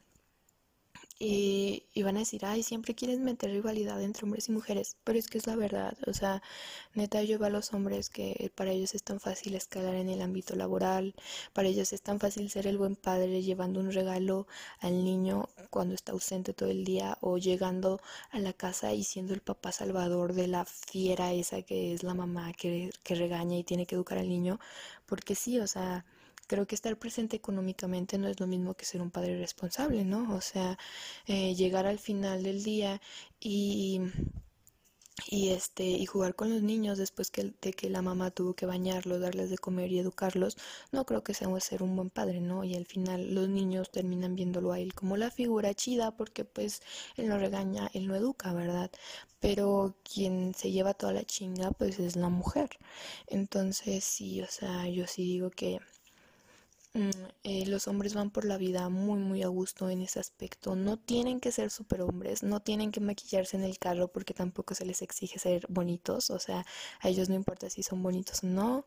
y, 1.26 2.04
van 2.04 2.18
a 2.18 2.20
decir, 2.20 2.46
ay, 2.46 2.64
siempre 2.64 2.96
quieres 2.96 3.20
meter 3.20 3.50
rivalidad 3.52 4.02
entre 4.02 4.26
hombres 4.26 4.50
y 4.50 4.52
mujeres, 4.52 4.98
pero 5.06 5.18
es 5.18 5.28
que 5.28 5.38
es 5.38 5.48
la 5.48 5.56
verdad, 5.56 5.98
o 6.06 6.14
sea, 6.14 6.42
neta 6.96 7.24
yo 7.24 7.40
veo 7.40 7.48
a 7.48 7.50
los 7.50 7.74
hombres 7.74 8.10
que 8.10 8.52
para 8.56 8.72
ellos 8.72 8.94
es 8.94 9.04
tan 9.04 9.20
fácil 9.22 9.56
escalar 9.56 9.96
en 9.96 10.10
el 10.10 10.22
ámbito 10.22 10.56
laboral, 10.56 11.16
para 11.54 11.70
ellos 11.70 11.94
es 11.94 12.02
tan 12.02 12.20
fácil 12.20 12.50
ser 12.50 12.68
el 12.68 12.78
buen 12.78 12.96
padre 12.98 13.42
llevando 13.42 13.80
un 13.80 13.92
regalo 13.94 14.48
al 14.82 15.04
niño 15.06 15.48
cuando 15.70 15.96
está 15.96 16.12
ausente 16.12 16.54
todo 16.54 16.70
el 16.70 16.84
día 16.84 17.18
o 17.22 17.38
llegando 17.38 18.02
a 18.32 18.40
la 18.40 18.54
casa 18.54 18.94
y 18.94 19.04
siendo 19.04 19.34
el 19.34 19.42
papá 19.42 19.72
salvador 19.72 20.34
de 20.34 20.48
la 20.48 20.66
fiera 20.66 21.34
esa 21.34 21.62
que 21.62 21.94
es 21.94 22.04
la 22.04 22.14
mamá 22.14 22.54
que, 22.54 22.92
que 23.04 23.16
regaña 23.16 23.58
y 23.58 23.64
tiene 23.64 23.86
que 23.86 23.96
educar 23.96 24.18
al 24.18 24.30
niño, 24.30 24.60
porque 25.06 25.36
sí, 25.36 25.60
o 25.60 25.68
sea, 25.68 26.06
creo 26.48 26.68
que 26.68 26.76
estar 26.76 26.98
presente 26.98 27.36
económicamente 27.38 28.18
no 28.18 28.28
es 28.28 28.40
lo 28.40 28.48
mismo 28.48 28.74
que 28.76 28.86
ser 28.86 29.02
un 29.02 29.12
padre 29.12 29.38
responsable, 29.38 30.04
¿no? 30.06 30.34
O 30.36 30.42
sea, 30.42 30.78
eh, 31.28 31.56
llegar 31.56 31.86
al 31.86 32.00
final 32.00 32.44
del 32.44 32.64
día 32.64 33.02
y 33.40 34.02
y 35.30 35.50
este 35.50 35.84
y 35.86 36.06
jugar 36.06 36.36
con 36.36 36.50
los 36.50 36.62
niños 36.64 36.98
después 36.98 37.30
que, 37.32 37.54
de 37.62 37.74
que 37.74 37.90
la 37.90 38.02
mamá 38.02 38.32
tuvo 38.32 38.56
que 38.56 38.66
bañarlos, 38.66 39.22
darles 39.22 39.50
de 39.50 39.58
comer 39.58 39.92
y 39.92 40.00
educarlos, 40.00 40.58
no 40.92 41.06
creo 41.06 41.24
que 41.24 41.34
sea 41.34 41.48
ser 41.60 41.84
un 41.84 41.96
buen 41.96 42.10
padre, 42.10 42.42
¿no? 42.42 42.64
Y 42.64 42.76
al 42.76 42.86
final 42.86 43.34
los 43.34 43.48
niños 43.50 43.92
terminan 43.92 44.36
viéndolo 44.36 44.72
a 44.72 44.80
él 44.80 44.94
como 44.94 45.18
la 45.18 45.30
figura 45.32 45.74
chida 45.74 46.16
porque 46.18 46.46
pues 46.46 46.82
él 47.16 47.28
no 47.30 47.38
regaña, 47.38 47.90
él 47.94 48.08
no 48.08 48.16
educa, 48.16 48.54
¿verdad? 48.54 48.92
Pero 49.40 49.96
quien 50.04 50.54
se 50.56 50.72
lleva 50.72 50.94
toda 50.94 51.14
la 51.14 51.24
chinga 51.26 51.72
pues 51.72 52.00
es 52.00 52.16
la 52.16 52.30
mujer. 52.30 52.70
Entonces 53.28 54.04
sí, 54.04 54.42
o 54.42 54.48
sea, 54.48 54.88
yo 54.90 55.08
sí 55.08 55.24
digo 55.24 55.50
que 55.52 55.80
eh, 56.96 57.66
los 57.66 57.88
hombres 57.88 58.14
van 58.14 58.30
por 58.30 58.46
la 58.46 58.58
vida 58.58 58.88
muy 58.90 59.20
muy 59.20 59.42
a 59.42 59.48
gusto 59.48 59.90
en 59.90 60.02
ese 60.02 60.20
aspecto. 60.20 60.76
No 60.76 60.98
tienen 60.98 61.40
que 61.40 61.52
ser 61.52 61.72
superhombres, 61.72 62.44
no 62.44 62.60
tienen 62.62 62.92
que 62.92 63.00
maquillarse 63.00 63.58
en 63.58 63.64
el 63.64 63.80
carro 63.80 64.10
porque 64.10 64.34
tampoco 64.36 64.76
se 64.76 64.86
les 64.86 65.02
exige 65.02 65.40
ser 65.40 65.66
bonitos, 65.70 66.30
o 66.30 66.40
sea, 66.40 66.66
a 67.02 67.10
ellos 67.10 67.30
no 67.30 67.36
importa 67.36 67.70
si 67.70 67.82
son 67.82 68.04
bonitos 68.04 68.44
o 68.44 68.48
no. 68.48 68.86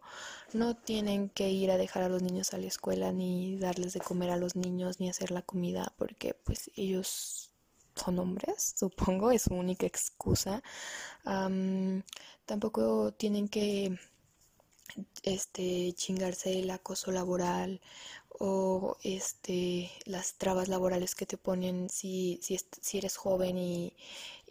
No 0.52 0.76
tienen 0.76 1.28
que 1.30 1.50
ir 1.50 1.70
a 1.72 1.78
dejar 1.78 2.04
a 2.04 2.08
los 2.08 2.22
niños 2.22 2.54
a 2.54 2.58
la 2.58 2.66
escuela 2.66 3.12
ni 3.12 3.58
darles 3.58 3.92
de 3.92 4.00
comer 4.00 4.30
a 4.30 4.36
los 4.36 4.54
niños 4.56 5.00
ni 5.00 5.08
hacer 5.08 5.32
la 5.32 5.42
comida 5.42 5.92
porque 5.98 6.34
pues 6.34 6.70
ellos 6.76 7.50
son 7.96 8.18
hombres, 8.20 8.74
supongo, 8.76 9.32
es 9.32 9.42
su 9.42 9.54
única 9.54 9.86
excusa. 9.86 10.62
tampoco 12.46 13.12
tienen 13.14 13.48
que 13.48 13.98
este 15.22 15.92
chingarse 15.94 16.58
el 16.58 16.70
acoso 16.70 17.12
laboral 17.12 17.80
o 18.38 18.96
este 19.02 19.90
las 20.04 20.34
trabas 20.34 20.68
laborales 20.68 21.14
que 21.14 21.26
te 21.26 21.38
ponen 21.38 21.88
si, 21.90 22.38
si, 22.42 22.58
si 22.80 22.98
eres 22.98 23.16
joven 23.16 23.58
y, 23.58 23.94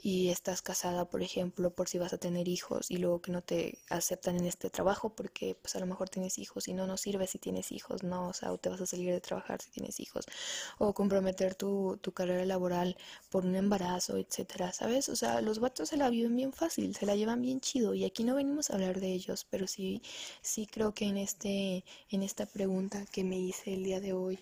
y 0.06 0.30
estás 0.30 0.62
casada, 0.62 1.06
por 1.06 1.24
ejemplo, 1.24 1.72
por 1.74 1.90
si 1.90 1.98
vas 1.98 2.14
a 2.14 2.20
tener 2.20 2.48
hijos 2.48 2.92
y 2.92 2.98
luego 2.98 3.24
que 3.24 3.32
no 3.32 3.42
te 3.42 3.80
aceptan 3.90 4.36
en 4.36 4.46
este 4.46 4.70
trabajo 4.70 5.10
porque 5.10 5.58
pues 5.60 5.76
a 5.76 5.80
lo 5.80 5.88
mejor 5.88 6.10
tienes 6.10 6.38
hijos 6.38 6.68
y 6.68 6.76
no 6.76 6.86
nos 6.86 7.02
sirve 7.02 7.26
si 7.26 7.40
tienes 7.40 7.72
hijos, 7.72 8.04
¿no? 8.04 8.28
O 8.28 8.34
sea, 8.34 8.52
o 8.52 8.60
te 8.60 8.70
vas 8.70 8.80
a 8.80 8.86
salir 8.86 9.12
de 9.12 9.20
trabajar 9.20 9.64
si 9.64 9.72
tienes 9.72 10.00
hijos 10.00 10.28
o 10.78 10.94
comprometer 10.94 11.56
tu, 11.56 11.98
tu 12.04 12.12
carrera 12.12 12.46
laboral 12.46 12.96
por 13.32 13.48
un 13.48 13.56
embarazo, 13.56 14.18
etcétera, 14.18 14.74
¿sabes? 14.74 15.10
O 15.10 15.16
sea, 15.16 15.42
los 15.42 15.58
vatos 15.58 15.90
se 15.90 15.98
la 15.98 16.12
viven 16.12 16.36
bien 16.36 16.54
fácil, 16.54 16.96
se 16.96 17.08
la 17.08 17.16
llevan 17.16 17.42
bien 17.42 17.60
chido 17.60 17.96
y 17.96 18.06
aquí 18.06 18.24
no 18.24 18.36
venimos 18.36 18.70
a 18.70 18.76
hablar 18.76 19.00
de 19.00 19.12
ellos, 19.12 19.48
pero 19.50 19.66
sí, 19.66 20.04
sí 20.44 20.68
creo 20.68 20.94
que 20.94 21.06
en 21.06 21.18
este, 21.18 21.84
en 22.12 22.22
esta 22.22 22.46
pregunta 22.46 23.08
que 23.12 23.24
me 23.24 23.40
hice 23.40 23.74
el 23.74 23.84
día 23.84 24.00
de 24.00 24.14
hoy 24.14 24.38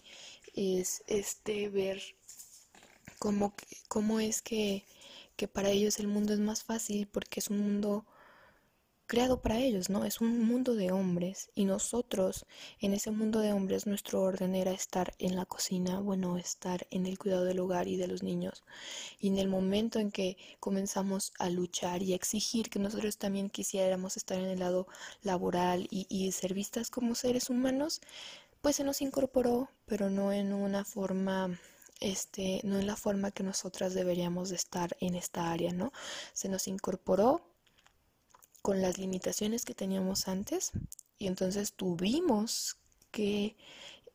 es 0.55 1.03
este 1.07 1.69
ver 1.69 2.01
cómo, 3.17 3.53
cómo 3.87 4.19
es 4.19 4.41
que 4.41 4.83
que 5.35 5.47
para 5.47 5.69
ellos 5.69 5.99
el 5.99 6.07
mundo 6.07 6.33
es 6.33 6.39
más 6.39 6.63
fácil 6.63 7.07
porque 7.07 7.39
es 7.39 7.49
un 7.49 7.59
mundo 7.59 8.05
creado 9.05 9.41
para 9.41 9.59
ellos, 9.59 9.89
¿no? 9.89 10.05
Es 10.05 10.21
un 10.21 10.43
mundo 10.43 10.75
de 10.75 10.91
hombres 10.91 11.51
y 11.55 11.65
nosotros 11.65 12.45
en 12.79 12.93
ese 12.93 13.11
mundo 13.11 13.39
de 13.39 13.51
hombres 13.53 13.85
nuestro 13.85 14.21
orden 14.21 14.55
era 14.55 14.71
estar 14.71 15.13
en 15.19 15.35
la 15.35 15.45
cocina, 15.45 15.99
bueno, 15.99 16.37
estar 16.37 16.87
en 16.89 17.05
el 17.05 17.19
cuidado 17.19 17.43
del 17.45 17.59
hogar 17.59 17.87
y 17.87 17.97
de 17.97 18.07
los 18.07 18.23
niños. 18.23 18.63
Y 19.19 19.27
en 19.27 19.37
el 19.37 19.49
momento 19.49 19.99
en 19.99 20.11
que 20.11 20.37
comenzamos 20.59 21.33
a 21.37 21.49
luchar 21.49 22.01
y 22.01 22.13
a 22.13 22.15
exigir 22.15 22.69
que 22.69 22.79
nosotros 22.79 23.17
también 23.17 23.49
quisiéramos 23.49 24.17
estar 24.17 24.39
en 24.39 24.45
el 24.45 24.59
lado 24.59 24.87
laboral 25.21 25.87
y, 25.91 26.07
y 26.09 26.31
ser 26.31 26.53
vistas 26.53 26.89
como 26.89 27.15
seres 27.15 27.49
humanos, 27.49 28.01
pues 28.61 28.77
se 28.77 28.83
nos 28.83 29.01
incorporó, 29.01 29.69
pero 29.85 30.09
no 30.09 30.31
en 30.31 30.53
una 30.53 30.85
forma 30.85 31.59
este, 32.03 32.59
no 32.63 32.77
es 32.77 32.83
la 32.83 32.97
forma 32.97 33.31
que 33.31 33.43
nosotras 33.43 33.93
deberíamos 33.93 34.49
de 34.49 34.57
estar 34.57 34.97
en 34.99 35.15
esta 35.15 35.51
área, 35.51 35.71
¿no? 35.71 35.93
Se 36.33 36.49
nos 36.49 36.67
incorporó 36.67 37.49
con 38.61 38.81
las 38.81 38.97
limitaciones 38.97 39.63
que 39.63 39.73
teníamos 39.73 40.27
antes 40.27 40.71
y 41.17 41.27
entonces 41.27 41.73
tuvimos 41.73 42.77
que 43.11 43.55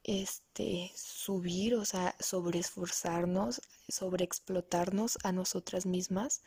este 0.04 0.92
subir, 0.94 1.76
o 1.76 1.84
sea, 1.86 2.14
sobreesforzarnos, 2.20 3.62
sobreexplotarnos 3.88 5.18
a 5.24 5.32
nosotras 5.32 5.86
mismas 5.86 6.42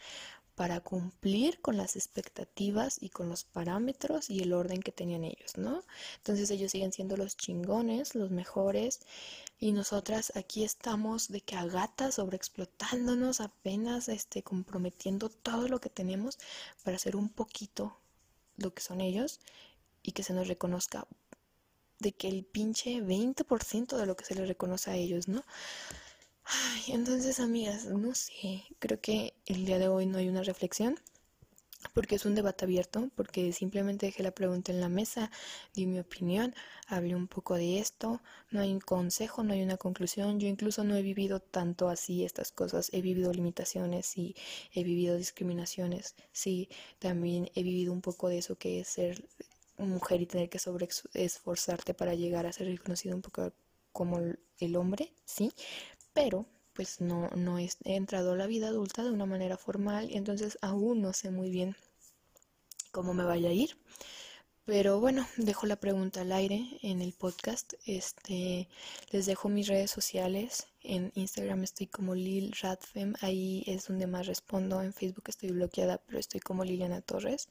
para 0.62 0.80
cumplir 0.80 1.60
con 1.60 1.76
las 1.76 1.96
expectativas 1.96 3.02
y 3.02 3.10
con 3.10 3.30
los 3.30 3.46
parámetros 3.46 4.30
y 4.30 4.42
el 4.42 4.54
orden 4.54 4.80
que 4.80 4.92
tenían 4.92 5.24
ellos, 5.24 5.58
¿no? 5.58 5.84
Entonces 6.18 6.52
ellos 6.52 6.72
siguen 6.72 6.94
siendo 6.94 7.18
los 7.18 7.36
chingones, 7.36 8.14
los 8.14 8.30
mejores, 8.30 9.00
y 9.58 9.72
nosotras 9.72 10.32
aquí 10.36 10.64
estamos 10.64 11.30
de 11.30 11.42
que 11.42 11.56
a 11.56 11.66
gata 11.66 12.12
sobreexplotándonos, 12.12 13.42
apenas 13.42 14.08
este, 14.08 14.44
comprometiendo 14.44 15.30
todo 15.30 15.68
lo 15.68 15.82
que 15.82 15.90
tenemos 15.90 16.38
para 16.84 16.98
hacer 16.98 17.16
un 17.16 17.30
poquito 17.30 17.98
lo 18.58 18.72
que 18.72 18.84
son 18.84 19.02
ellos 19.02 19.40
y 20.04 20.12
que 20.12 20.22
se 20.22 20.34
nos 20.34 20.48
reconozca 20.48 21.08
de 21.98 22.12
que 22.12 22.28
el 22.28 22.46
pinche 22.46 23.02
20% 23.02 23.98
de 23.98 24.06
lo 24.06 24.16
que 24.16 24.26
se 24.26 24.36
les 24.36 24.48
reconoce 24.48 24.92
a 24.92 24.96
ellos, 24.96 25.28
¿no? 25.28 25.44
Ay, 26.52 26.94
entonces, 26.94 27.40
amigas, 27.40 27.86
no 27.86 28.14
sé, 28.14 28.64
creo 28.80 29.00
que 29.02 29.34
el 29.46 29.66
día 29.66 29.80
de 29.80 29.88
hoy 29.88 30.06
no 30.06 30.18
hay 30.18 30.30
una 30.30 30.44
reflexión. 30.44 31.00
porque 31.94 32.16
es 32.16 32.26
un 32.26 32.36
debate 32.36 32.66
abierto, 32.66 33.10
porque 33.16 33.54
simplemente 33.54 34.06
dejé 34.08 34.24
la 34.24 34.32
pregunta 34.32 34.72
en 34.72 34.82
la 34.82 34.90
mesa, 34.90 35.32
di 35.74 35.86
mi 35.88 36.00
opinión, 36.00 36.54
hablé 36.88 37.16
un 37.16 37.28
poco 37.28 37.56
de 37.56 37.80
esto, 37.80 38.22
no 38.52 38.62
hay 38.62 38.72
un 38.74 38.80
consejo, 38.82 39.44
no 39.44 39.54
hay 39.54 39.64
una 39.64 39.78
conclusión, 39.78 40.40
yo 40.40 40.48
incluso 40.48 40.84
no 40.84 40.96
he 40.96 41.02
vivido 41.02 41.40
tanto 41.42 41.90
así 41.90 42.24
estas 42.26 42.52
cosas, 42.52 42.90
he 42.94 43.02
vivido 43.02 43.34
limitaciones 43.34 44.18
y 44.18 44.36
he 44.74 44.84
vivido 44.84 45.18
discriminaciones, 45.18 46.16
sí, 46.34 46.70
también 47.00 47.50
he 47.56 47.64
vivido 47.64 47.94
un 47.94 48.02
poco 48.02 48.30
de 48.30 48.40
eso 48.40 48.58
que 48.58 48.82
es 48.82 48.88
ser 48.90 49.26
mujer 49.78 50.22
y 50.22 50.28
tener 50.28 50.50
que 50.50 50.60
sobre 50.60 50.88
esforzarte 51.14 51.94
para 51.96 52.14
llegar 52.16 52.46
a 52.46 52.54
ser 52.54 52.68
reconocido 52.68 53.16
un 53.16 53.22
poco 53.24 53.54
como 53.92 54.20
el 54.60 54.76
hombre, 54.76 55.14
sí, 55.26 55.52
pero 56.14 56.46
pues 56.74 57.02
no, 57.02 57.30
no 57.36 57.60
he 57.60 57.70
entrado 57.84 58.34
a 58.34 58.38
la 58.38 58.48
vida 58.48 58.68
adulta 58.68 59.04
de 59.04 59.12
una 59.12 59.26
manera 59.26 59.58
formal 59.58 60.10
y 60.10 60.18
entonces 60.18 60.58
aún 60.62 61.02
no 61.02 61.14
sé 61.14 61.32
muy 61.32 61.50
bien 61.50 61.76
cómo 62.92 63.14
me 63.14 63.24
vaya 63.24 63.50
a 63.50 63.54
ir. 63.54 63.78
Pero 64.64 65.00
bueno, 65.00 65.28
dejo 65.38 65.66
la 65.66 65.76
pregunta 65.76 66.22
al 66.22 66.32
aire 66.32 66.78
en 66.82 67.02
el 67.02 67.14
podcast. 67.14 67.74
Este, 67.86 68.70
les 69.10 69.26
dejo 69.26 69.50
mis 69.50 69.68
redes 69.68 69.92
sociales. 69.92 70.68
En 70.82 71.12
Instagram 71.16 71.64
estoy 71.64 71.88
como 71.88 72.16
Lil 72.16 72.54
Radfem, 72.62 73.14
ahí 73.22 73.64
es 73.66 73.88
donde 73.88 74.08
más 74.08 74.28
respondo. 74.28 74.82
En 74.82 74.94
Facebook 74.94 75.26
estoy 75.28 75.52
bloqueada, 75.52 75.98
pero 75.98 76.20
estoy 76.20 76.42
como 76.42 76.64
Liliana 76.64 77.02
Torres 77.02 77.48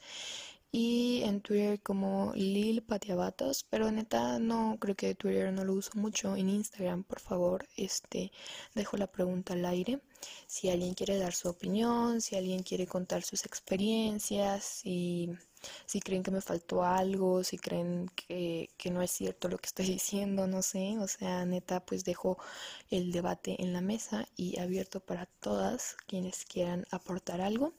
y 0.72 1.22
en 1.24 1.40
Twitter 1.40 1.80
como 1.82 2.32
Lil 2.34 2.82
Patiabatos, 2.82 3.64
pero 3.68 3.90
neta 3.90 4.38
no 4.38 4.76
creo 4.80 4.94
que 4.94 5.14
Twitter 5.14 5.52
no 5.52 5.64
lo 5.64 5.74
uso 5.74 5.90
mucho. 5.94 6.36
En 6.36 6.48
Instagram, 6.48 7.04
por 7.04 7.20
favor, 7.20 7.66
este 7.76 8.32
dejo 8.74 8.96
la 8.96 9.06
pregunta 9.08 9.54
al 9.54 9.64
aire. 9.64 10.00
Si 10.46 10.68
alguien 10.70 10.94
quiere 10.94 11.18
dar 11.18 11.32
su 11.32 11.48
opinión, 11.48 12.20
si 12.20 12.36
alguien 12.36 12.62
quiere 12.62 12.86
contar 12.86 13.22
sus 13.22 13.44
experiencias, 13.44 14.64
si 14.64 15.30
si 15.86 16.00
creen 16.00 16.22
que 16.22 16.30
me 16.30 16.40
faltó 16.40 16.84
algo, 16.84 17.44
si 17.44 17.58
creen 17.58 18.10
que, 18.14 18.70
que, 18.76 18.90
no 18.90 19.02
es 19.02 19.10
cierto 19.10 19.48
lo 19.48 19.58
que 19.58 19.66
estoy 19.66 19.86
diciendo, 19.98 20.46
no 20.46 20.62
sé, 20.62 20.98
o 20.98 21.08
sea, 21.08 21.44
neta, 21.46 21.80
pues 21.84 22.04
dejo 22.04 22.38
el 22.90 23.12
debate 23.12 23.62
en 23.62 23.72
la 23.72 23.80
mesa 23.80 24.26
y 24.36 24.58
abierto 24.58 25.00
para 25.00 25.26
todas 25.26 25.96
quienes 26.06 26.44
quieran 26.44 26.86
aportar 26.90 27.40
algo. 27.40 27.72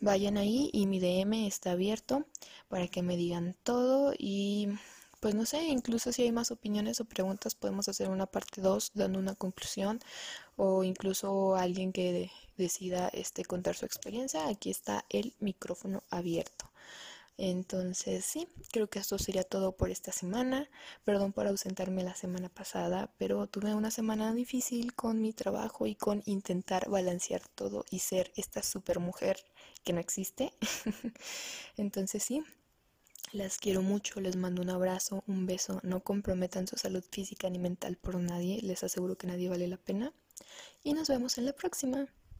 Vayan 0.00 0.36
ahí 0.36 0.70
y 0.72 0.86
mi 0.86 1.00
DM 1.00 1.46
está 1.46 1.72
abierto 1.72 2.26
para 2.68 2.88
que 2.88 3.02
me 3.02 3.16
digan 3.16 3.56
todo 3.62 4.14
y 4.18 4.68
pues 5.22 5.36
no 5.36 5.46
sé, 5.46 5.62
incluso 5.68 6.12
si 6.12 6.22
hay 6.22 6.32
más 6.32 6.50
opiniones 6.50 7.00
o 7.00 7.04
preguntas 7.04 7.54
podemos 7.54 7.88
hacer 7.88 8.08
una 8.10 8.26
parte 8.26 8.60
2 8.60 8.90
dando 8.94 9.20
una 9.20 9.36
conclusión 9.36 10.00
o 10.56 10.82
incluso 10.82 11.54
alguien 11.54 11.92
que 11.92 12.32
decida 12.56 13.08
este 13.12 13.44
contar 13.44 13.76
su 13.76 13.84
experiencia, 13.86 14.48
aquí 14.48 14.70
está 14.70 15.04
el 15.10 15.32
micrófono 15.38 16.02
abierto. 16.10 16.71
Entonces, 17.44 18.24
sí, 18.24 18.46
creo 18.70 18.88
que 18.88 19.00
esto 19.00 19.18
sería 19.18 19.42
todo 19.42 19.72
por 19.72 19.90
esta 19.90 20.12
semana. 20.12 20.70
Perdón 21.02 21.32
por 21.32 21.48
ausentarme 21.48 22.04
la 22.04 22.14
semana 22.14 22.48
pasada, 22.48 23.12
pero 23.18 23.48
tuve 23.48 23.74
una 23.74 23.90
semana 23.90 24.32
difícil 24.32 24.94
con 24.94 25.20
mi 25.20 25.32
trabajo 25.32 25.88
y 25.88 25.96
con 25.96 26.22
intentar 26.26 26.88
balancear 26.88 27.42
todo 27.48 27.84
y 27.90 27.98
ser 27.98 28.30
esta 28.36 28.62
super 28.62 29.00
mujer 29.00 29.38
que 29.82 29.92
no 29.92 29.98
existe. 29.98 30.52
Entonces, 31.76 32.22
sí, 32.22 32.44
las 33.32 33.58
quiero 33.58 33.82
mucho, 33.82 34.20
les 34.20 34.36
mando 34.36 34.62
un 34.62 34.70
abrazo, 34.70 35.24
un 35.26 35.44
beso. 35.44 35.80
No 35.82 35.98
comprometan 35.98 36.68
su 36.68 36.76
salud 36.76 37.02
física 37.10 37.50
ni 37.50 37.58
mental 37.58 37.96
por 37.96 38.14
nadie, 38.20 38.62
les 38.62 38.84
aseguro 38.84 39.18
que 39.18 39.26
nadie 39.26 39.48
vale 39.48 39.66
la 39.66 39.78
pena. 39.78 40.12
Y 40.84 40.94
nos 40.94 41.08
vemos 41.08 41.38
en 41.38 41.46
la 41.46 41.54
próxima. 41.54 42.06